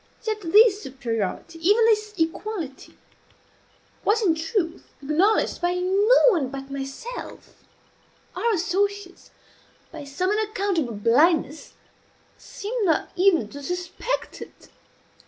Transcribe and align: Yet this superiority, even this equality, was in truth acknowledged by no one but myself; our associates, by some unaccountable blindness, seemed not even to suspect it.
Yet 0.25 0.41
this 0.41 0.81
superiority, 0.81 1.59
even 1.59 1.85
this 1.85 2.15
equality, 2.17 2.97
was 4.03 4.23
in 4.23 4.33
truth 4.33 4.83
acknowledged 4.99 5.61
by 5.61 5.75
no 5.75 6.25
one 6.29 6.47
but 6.49 6.71
myself; 6.71 7.63
our 8.35 8.51
associates, 8.53 9.29
by 9.91 10.05
some 10.05 10.31
unaccountable 10.31 10.95
blindness, 10.95 11.73
seemed 12.35 12.83
not 12.87 13.11
even 13.15 13.47
to 13.49 13.61
suspect 13.61 14.41
it. 14.41 14.69